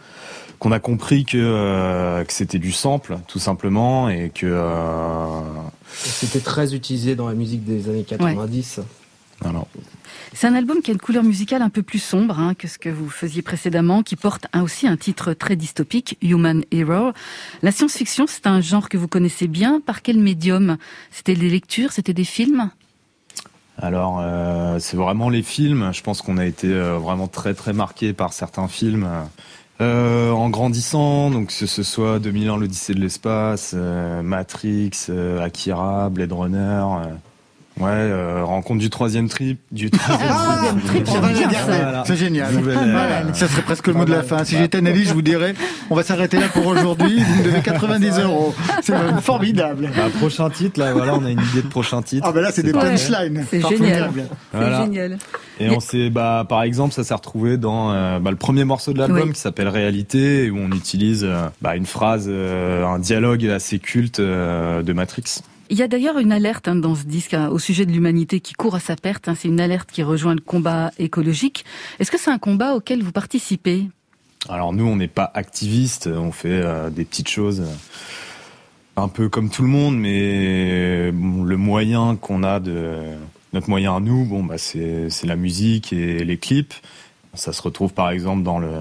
[0.62, 5.42] qu'on a compris que euh, que c'était du sample tout simplement et que euh,
[5.94, 8.80] C'était très utilisé dans la musique des années 90.
[9.42, 9.66] voilà.
[10.34, 12.78] C'est un album qui a une couleur musicale un peu plus sombre hein, que ce
[12.78, 17.14] que vous faisiez précédemment, qui porte un- aussi un titre très dystopique, Human Error.
[17.62, 19.82] La science-fiction, c'est un genre que vous connaissez bien.
[19.82, 20.78] Par quel médium?
[21.12, 22.70] C'était des lectures, c'était des films?
[23.78, 25.92] Alors, euh, c'est vraiment les films.
[25.94, 29.10] Je pense qu'on a été euh, vraiment très très marqué par certains films.
[29.82, 36.10] Euh, en grandissant, donc que ce soit 2001 l'Odyssée de l'espace, euh, Matrix, euh, Akira,
[36.12, 36.86] Blade Runner,
[37.82, 41.50] ouais, euh, Rencontre du troisième trip, du troisième troisième trip, On va dire.
[41.66, 42.04] Voilà.
[42.06, 42.54] C'est génial.
[42.54, 42.78] Nouvelle.
[43.34, 44.44] Ça serait presque le mot de la fin.
[44.44, 45.54] Si j'étais Annelise, je vous dirais,
[45.90, 47.24] on va s'arrêter là pour aujourd'hui.
[47.24, 48.54] Vous me devez 90 euros.
[48.82, 49.90] C'est formidable.
[49.96, 52.26] Bah, prochain titre, là, voilà, on a une idée de prochain titre.
[52.28, 53.46] Ah ben là, c'est des punchlines.
[53.50, 54.12] C'est génial.
[54.54, 54.84] Voilà.
[54.84, 55.18] Génial.
[55.60, 58.94] Et on s'est, bah, par exemple, ça s'est retrouvé dans euh, bah, le premier morceau
[58.94, 59.34] de l'album Oui.
[59.34, 64.20] qui s'appelle Réalité, où on utilise euh, bah, une phrase, euh, un dialogue assez culte
[64.20, 65.24] euh, de Matrix.
[65.72, 68.42] Il y a d'ailleurs une alerte hein, dans ce disque hein, au sujet de l'humanité
[68.42, 69.28] qui court à sa perte.
[69.30, 69.36] hein.
[69.36, 71.64] C'est une alerte qui rejoint le combat écologique.
[72.00, 73.88] Est-ce que c'est un combat auquel vous participez?
[74.50, 79.30] Alors nous, on n'est pas activistes, on fait euh, des petites choses euh, un peu
[79.30, 82.98] comme tout le monde, mais bon, le moyen qu'on a de
[83.54, 86.74] notre moyen à nous, bon bah c'est la musique et les clips.
[87.34, 88.72] Ça se retrouve par exemple dans le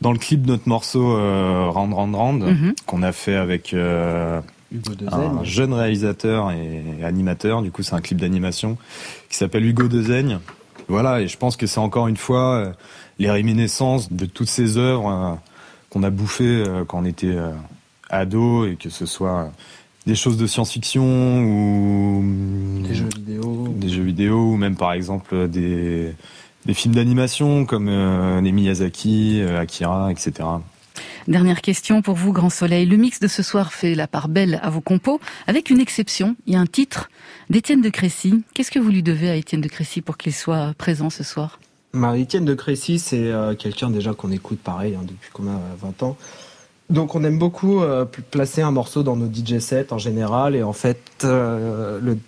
[0.00, 2.74] dans le clip de notre morceau euh, Round Round Round Mhm.
[2.86, 4.40] qu'on a fait avec euh,
[4.72, 7.62] Hugo un jeune réalisateur et animateur.
[7.62, 8.76] Du coup, c'est un clip d'animation
[9.28, 10.38] qui s'appelle Hugo Dezaigne.
[10.88, 12.72] Voilà, et je pense que c'est encore une fois euh,
[13.18, 15.34] les réminiscences de toutes ces œuvres euh,
[15.90, 17.36] qu'on a bouffées euh, quand on était
[18.08, 19.50] ado, et que ce soit
[20.06, 22.24] des choses de science-fiction ou
[22.86, 23.68] Des jeux vidéo.
[23.76, 26.14] des jeux vidéo, ou même par exemple des,
[26.66, 27.90] des films d'animation comme
[28.40, 30.44] les Miyazaki, Akira, etc.
[31.28, 32.86] Dernière question pour vous, Grand Soleil.
[32.86, 36.36] Le mix de ce soir fait la part belle à vos compos, avec une exception.
[36.46, 37.10] Il y a un titre
[37.50, 38.44] d'Étienne de Crécy.
[38.54, 41.58] Qu'est-ce que vous lui devez à Étienne de Crécy pour qu'il soit présent ce soir?
[41.92, 46.02] Marie-Étienne de Crécy, c'est euh, quelqu'un déjà qu'on écoute pareil hein, depuis qu'on a 20
[46.04, 46.16] ans.
[46.90, 50.54] Donc on aime beaucoup euh, pl- placer un morceau dans nos DJ sets en général
[50.54, 52.18] et en fait euh, le-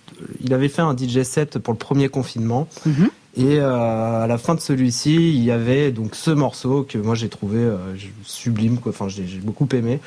[0.41, 3.09] il avait fait un DJ set pour le premier confinement Mhm.
[3.37, 7.15] Et euh, à la fin de celui-ci il y avait donc ce morceau que moi
[7.15, 7.77] j'ai trouvé euh,
[8.23, 8.91] sublime quoi.
[8.91, 9.99] Enfin j'ai beaucoup aimé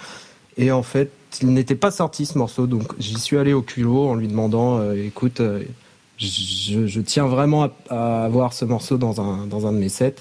[0.56, 4.08] et en fait il n'était pas sorti ce morceau donc j'y suis allé au culot
[4.08, 5.62] en lui demandant euh, écoute euh,
[6.18, 9.88] je, je tiens vraiment à, à avoir ce morceau dans un, dans un de mes
[9.88, 10.16] sets.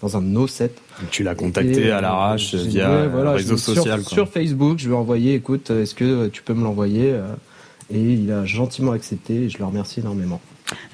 [0.00, 0.74] dans un de nos sets.
[1.10, 4.02] Tu l'as contacté Et, à l'arrache via ouais, voilà, réseau sur- social.
[4.04, 4.28] Sur.
[4.28, 7.14] Facebook, je lui ai envoyé, écoute, est-ce que tu peux me l'envoyer
[7.92, 10.40] Et il a gentiment accepté et je le remercie énormément.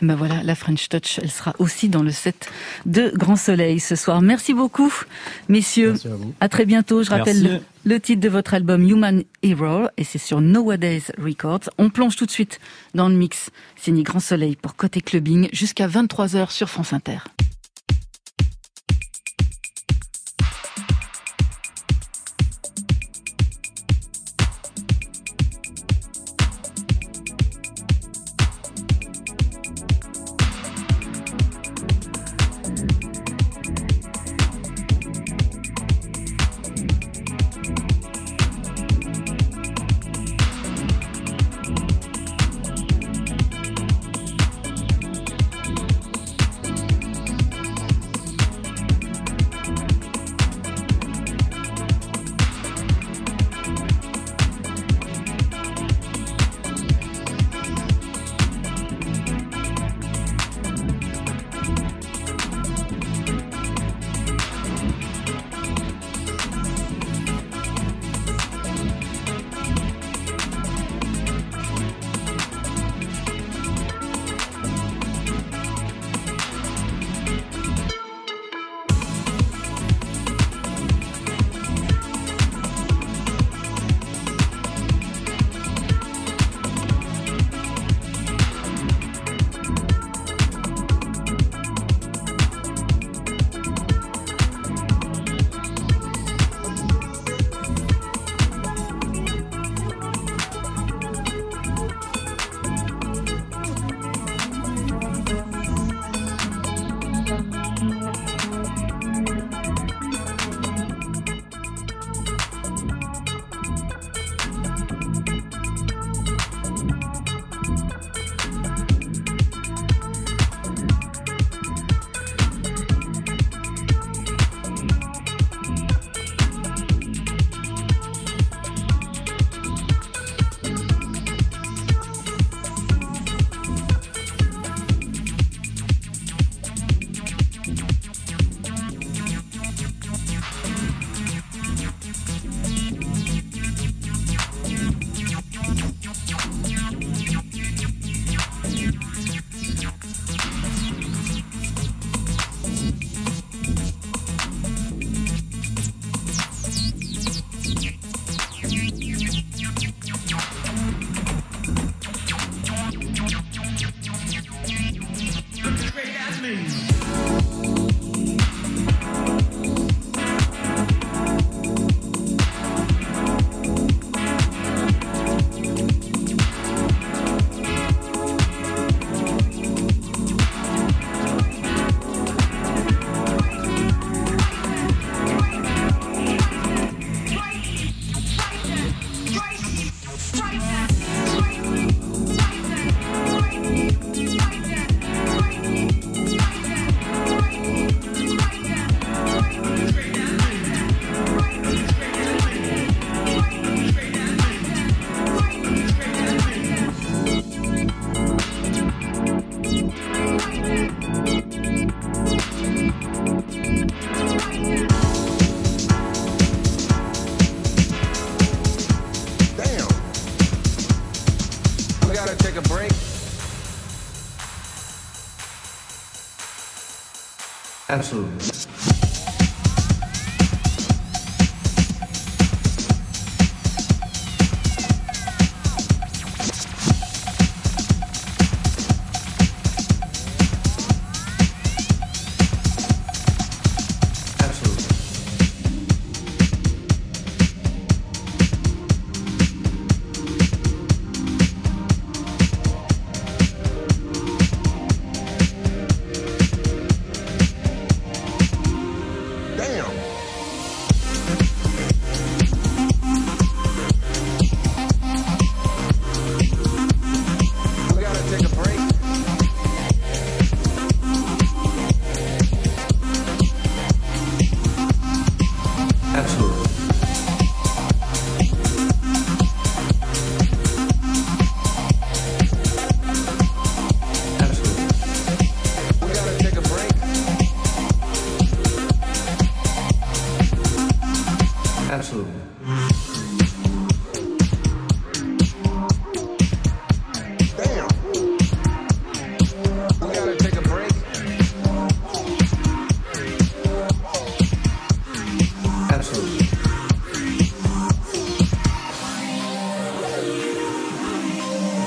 [0.02, 2.50] Ben voilà, la French Touch, elle sera aussi dans le set
[2.86, 4.22] de Grand Soleil ce soir.
[4.22, 4.92] Merci beaucoup,
[5.48, 5.90] messieurs.
[5.90, 6.34] Merci à vous.
[6.40, 7.02] À très bientôt.
[7.02, 11.70] Je rappelle le, le titre de votre album Human Hero et c'est sur Nowadays Records.
[11.78, 12.60] On plonge tout de suite
[12.94, 17.18] dans le mix signé Grand Soleil pour Côté Clubbing jusqu'à 23h sur France Inter.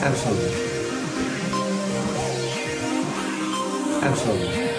[0.03, 0.71] Absolutely.
[4.01, 4.71] Absolutely.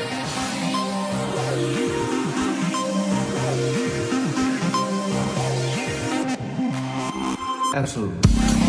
[7.74, 8.61] Absolutely.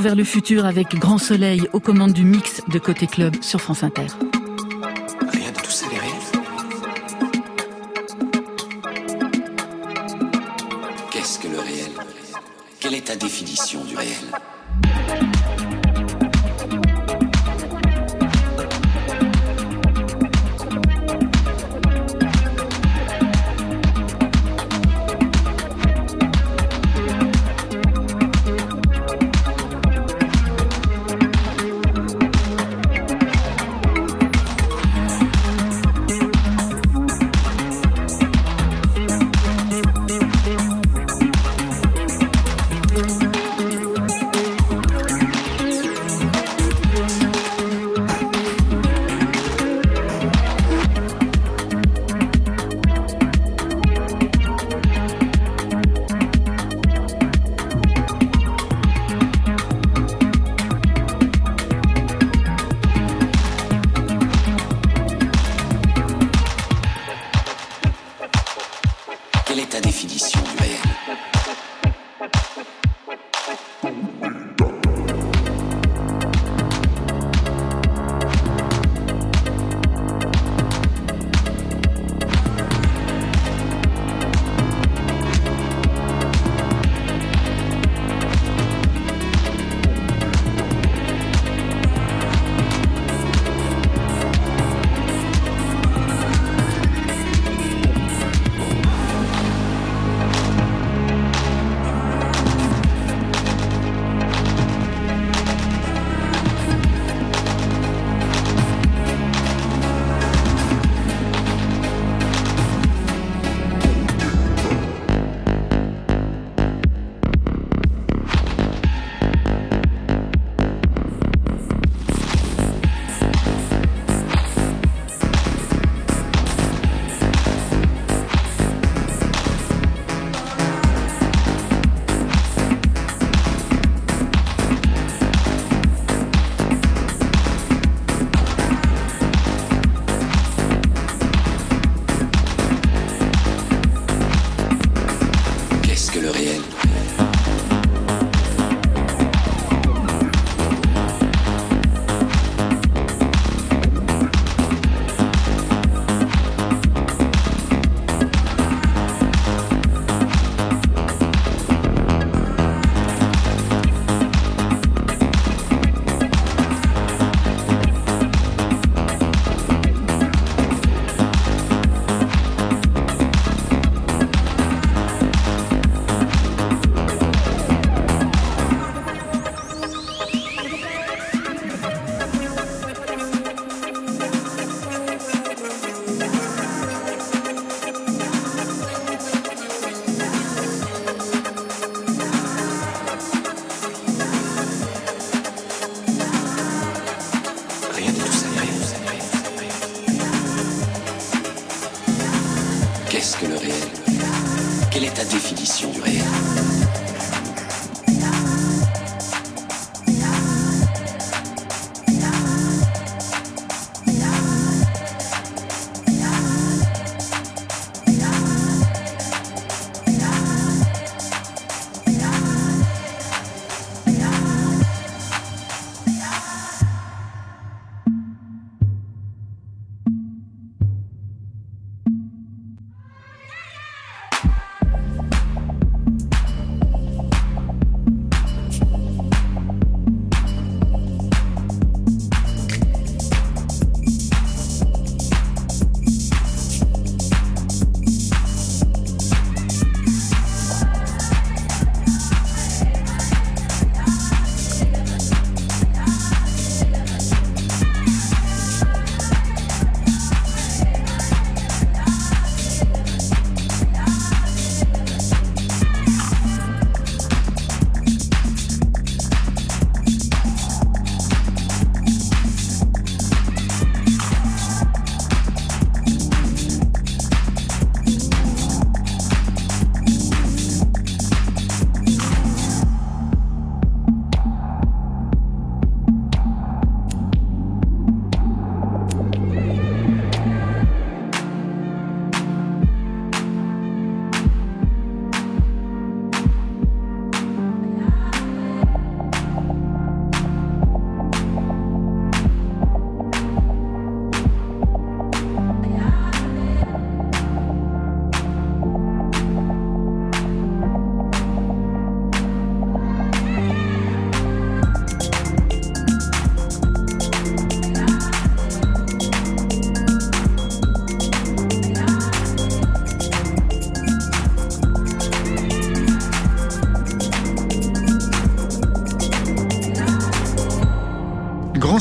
[0.00, 3.82] Vers le futur avec Grand Soleil aux commandes du mix de Côté Club sur France
[3.82, 4.06] Inter.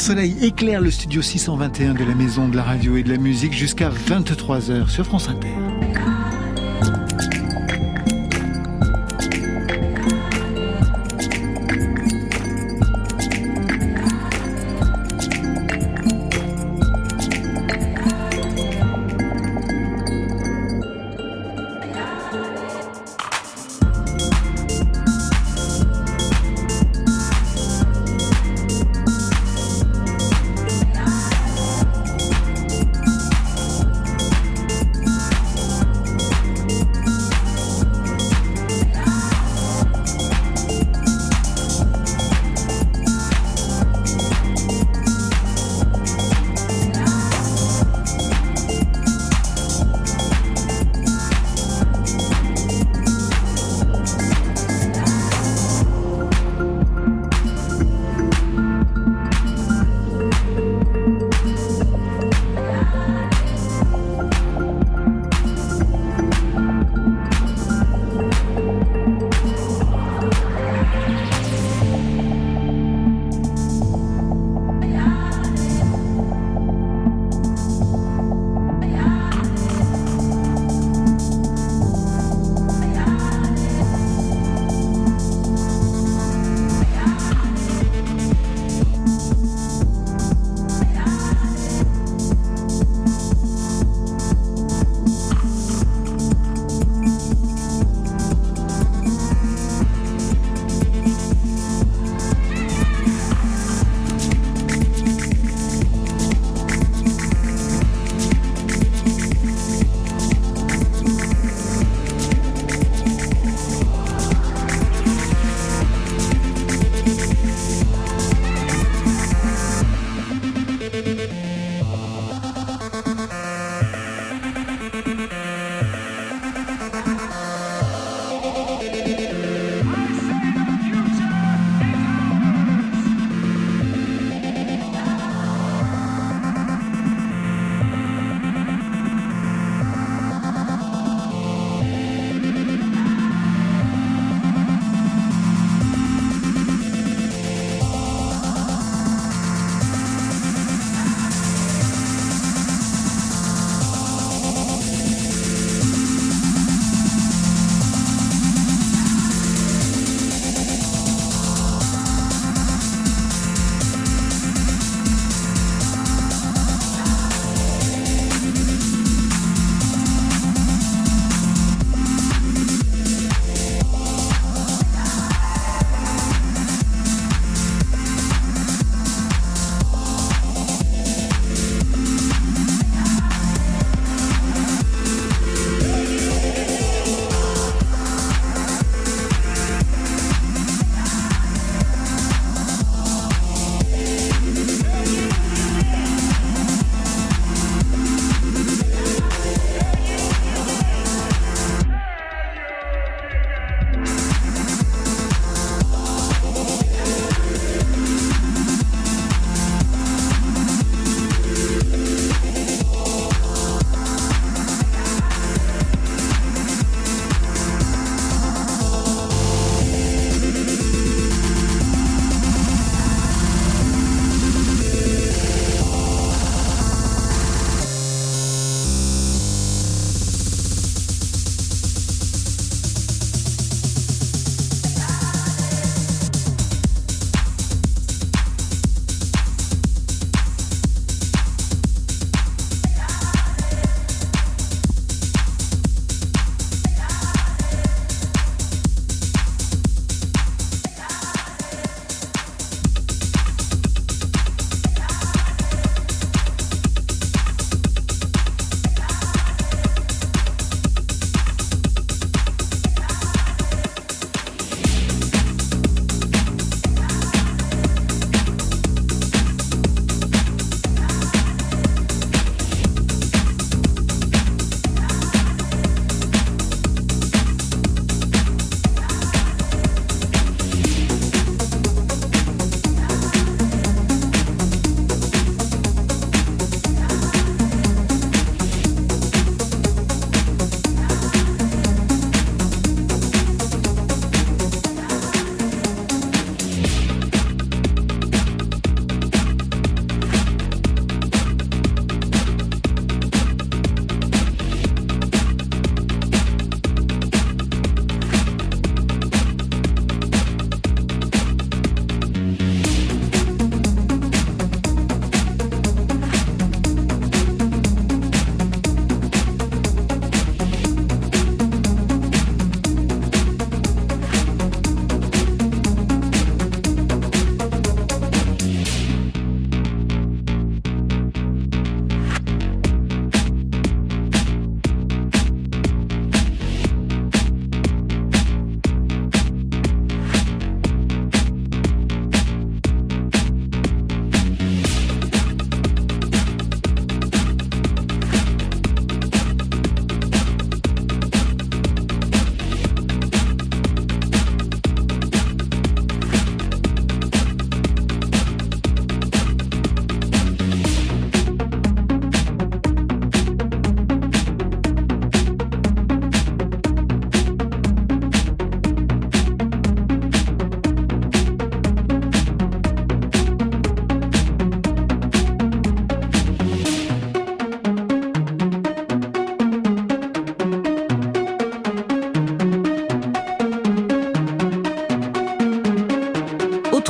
[0.09, 3.53] Soleil éclaire le studio 621 de la Maison de la Radio et de la Musique
[3.53, 5.78] jusqu'à 23h sur France Inter.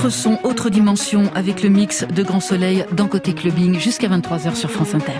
[0.10, 4.56] Autre son, autre dimension avec le mix de Grand Soleil dans Côté Clubbing jusqu'à 23h
[4.56, 5.20] sur France Inter.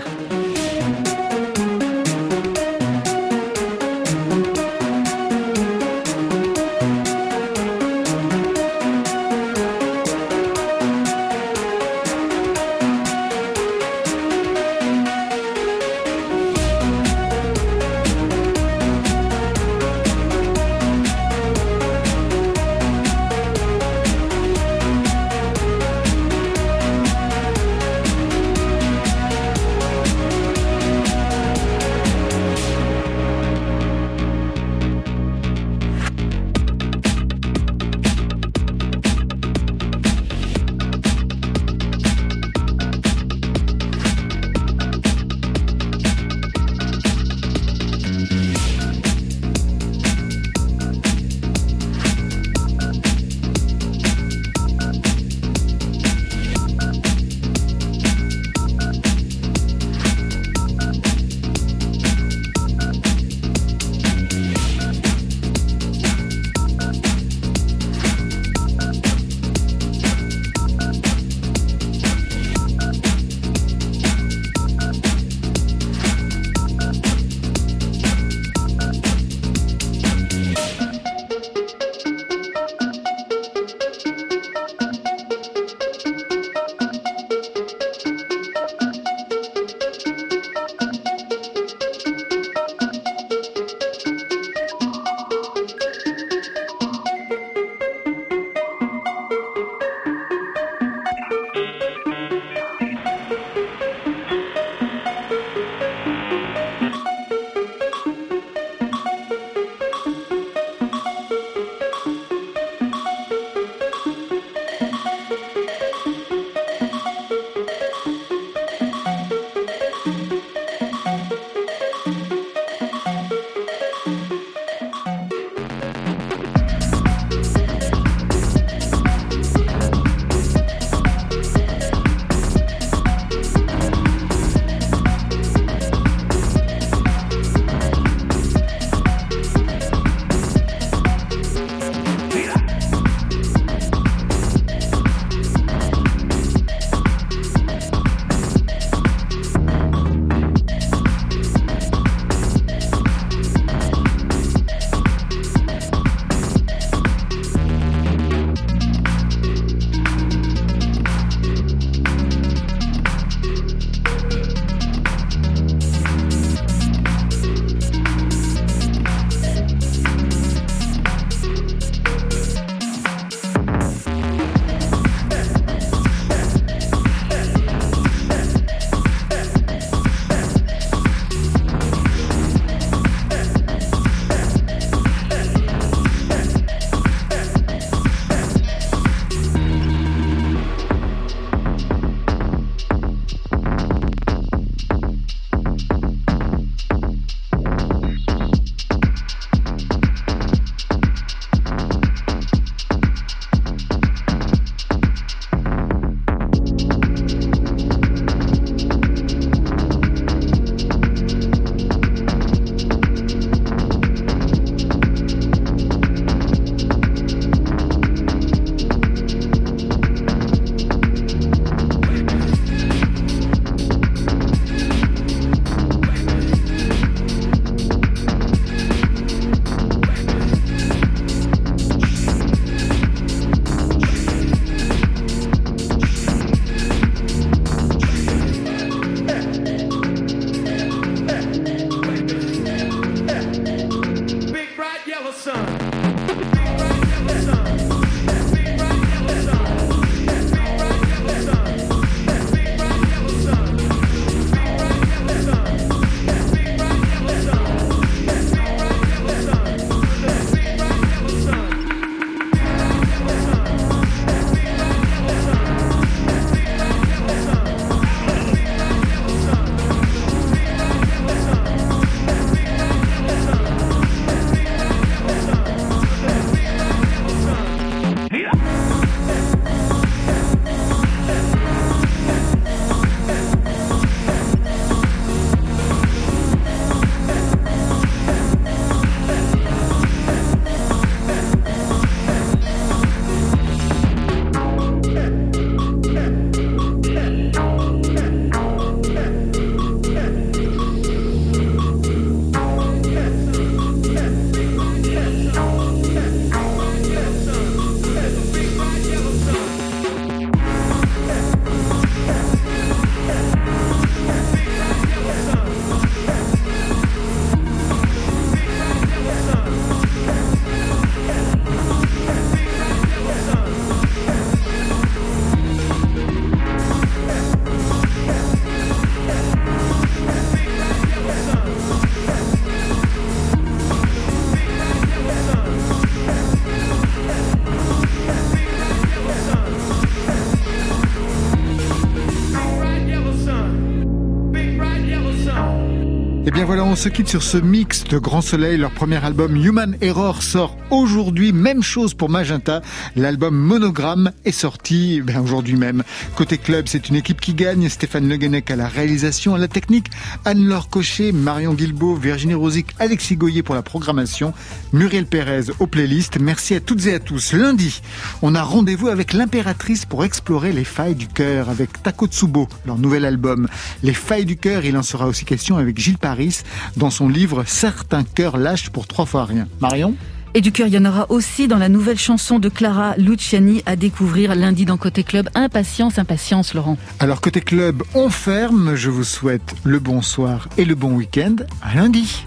[346.90, 348.76] On se quitte sur ce mix de Grand Soleil.
[348.76, 351.52] Leur premier album Human Error sort aujourd'hui.
[351.52, 352.82] Même chose pour Magenta.
[353.14, 356.02] L'album Monogramme est sorti ben, aujourd'hui même.
[356.34, 357.88] Côté club, c'est une équipe qui gagne.
[357.88, 360.08] Stéphane Le Guenec à la réalisation, à la technique.
[360.44, 364.52] Anne-Laure Cochet, Marion Guilbault, Virginie Rosic, Alexis Goyer pour la programmation.
[364.92, 366.40] Muriel Pérez aux playlists.
[366.40, 367.52] Merci à toutes et à tous.
[367.52, 368.00] Lundi,
[368.42, 373.24] on a rendez-vous avec l'impératrice pour explorer les failles du cœur avec Takotsubo, leur nouvel
[373.24, 373.68] album.
[374.02, 376.62] Les failles du cœur, il en sera aussi question avec Gilles Paris
[376.96, 379.66] dans son livre Certains cœurs lâchent pour trois fois rien.
[379.80, 380.14] Marion
[380.52, 383.84] et du cœur, il y en aura aussi dans la nouvelle chanson de Clara Luciani
[383.86, 385.48] à découvrir lundi dans Côté Club.
[385.54, 386.98] Impatience, impatience, Laurent.
[387.20, 388.96] Alors, Côté Club, on ferme.
[388.96, 391.54] Je vous souhaite le bonsoir et le bon week-end.
[391.82, 392.44] À lundi.